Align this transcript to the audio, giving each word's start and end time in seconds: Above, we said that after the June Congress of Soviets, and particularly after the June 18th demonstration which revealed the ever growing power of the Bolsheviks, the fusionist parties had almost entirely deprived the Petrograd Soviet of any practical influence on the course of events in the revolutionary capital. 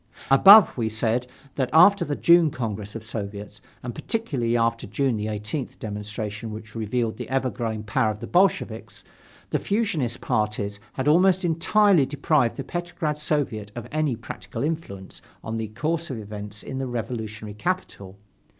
Above, 0.31 0.75
we 0.75 0.89
said 0.89 1.27
that 1.53 1.69
after 1.71 2.03
the 2.03 2.15
June 2.15 2.49
Congress 2.49 2.95
of 2.95 3.03
Soviets, 3.03 3.61
and 3.83 3.93
particularly 3.93 4.57
after 4.57 4.87
the 4.87 4.91
June 4.91 5.19
18th 5.19 5.77
demonstration 5.77 6.51
which 6.51 6.73
revealed 6.73 7.17
the 7.17 7.29
ever 7.29 7.51
growing 7.51 7.83
power 7.83 8.09
of 8.09 8.19
the 8.19 8.25
Bolsheviks, 8.25 9.03
the 9.51 9.59
fusionist 9.59 10.19
parties 10.19 10.79
had 10.93 11.07
almost 11.07 11.45
entirely 11.45 12.07
deprived 12.07 12.57
the 12.57 12.63
Petrograd 12.63 13.19
Soviet 13.19 13.71
of 13.75 13.87
any 13.91 14.15
practical 14.15 14.63
influence 14.63 15.21
on 15.43 15.57
the 15.57 15.67
course 15.67 16.09
of 16.09 16.17
events 16.17 16.63
in 16.63 16.79
the 16.79 16.87
revolutionary 16.87 17.53
capital. 17.53 18.17